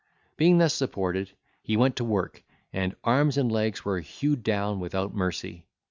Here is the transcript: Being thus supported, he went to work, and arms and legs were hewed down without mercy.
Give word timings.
Being 0.35 0.57
thus 0.57 0.73
supported, 0.73 1.29
he 1.61 1.77
went 1.77 1.95
to 1.97 2.03
work, 2.03 2.41
and 2.73 2.95
arms 3.03 3.37
and 3.37 3.51
legs 3.51 3.85
were 3.85 3.99
hewed 3.99 4.41
down 4.41 4.79
without 4.79 5.13
mercy. 5.13 5.67